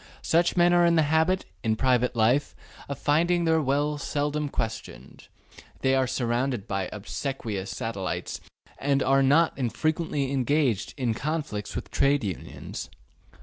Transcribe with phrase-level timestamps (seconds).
[0.23, 2.55] Such men are in the habit, in private life,
[2.89, 5.27] of finding their will seldom questioned;
[5.81, 8.41] they are surrounded by obsequious satellites
[8.79, 12.89] and are not infrequently engaged in conflicts with Trade Unions.